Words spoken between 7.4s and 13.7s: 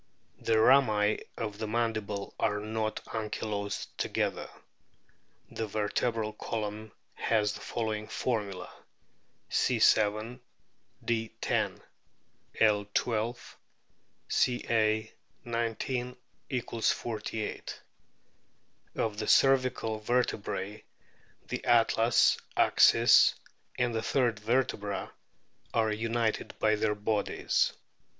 the following formula: C. 7; D. 10; L. 12;